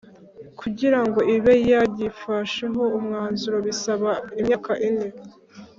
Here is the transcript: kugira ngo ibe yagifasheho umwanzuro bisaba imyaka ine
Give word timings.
kugira 0.59 0.99
ngo 1.05 1.19
ibe 1.35 1.53
yagifasheho 1.71 2.83
umwanzuro 2.97 3.57
bisaba 3.67 4.11
imyaka 4.39 4.71
ine 4.89 5.07